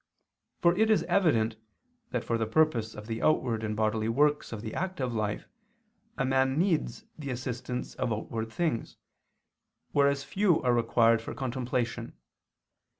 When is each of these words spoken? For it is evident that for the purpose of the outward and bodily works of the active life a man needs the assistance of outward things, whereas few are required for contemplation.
For 0.63 0.75
it 0.75 0.89
is 0.89 1.03
evident 1.03 1.57
that 2.09 2.23
for 2.23 2.35
the 2.39 2.47
purpose 2.47 2.95
of 2.95 3.05
the 3.05 3.21
outward 3.21 3.63
and 3.63 3.75
bodily 3.75 4.09
works 4.09 4.51
of 4.51 4.63
the 4.63 4.73
active 4.73 5.13
life 5.13 5.47
a 6.17 6.25
man 6.25 6.57
needs 6.57 7.05
the 7.19 7.29
assistance 7.29 7.93
of 7.93 8.11
outward 8.11 8.51
things, 8.51 8.97
whereas 9.91 10.23
few 10.23 10.59
are 10.63 10.73
required 10.73 11.21
for 11.21 11.35
contemplation. 11.35 12.13